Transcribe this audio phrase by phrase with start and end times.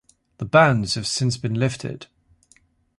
[0.39, 2.07] The bans have since been lifted.